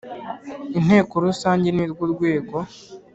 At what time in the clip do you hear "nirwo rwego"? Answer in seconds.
1.73-2.55